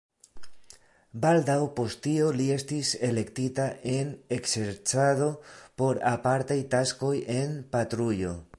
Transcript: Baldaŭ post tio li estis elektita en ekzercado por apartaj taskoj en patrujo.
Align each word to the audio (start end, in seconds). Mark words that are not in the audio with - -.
Baldaŭ 1.25 1.57
post 1.79 1.99
tio 2.05 2.31
li 2.39 2.47
estis 2.55 2.93
elektita 3.09 3.67
en 3.93 4.09
ekzercado 4.39 5.31
por 5.83 6.01
apartaj 6.13 6.61
taskoj 6.77 7.15
en 7.41 7.55
patrujo. 7.77 8.39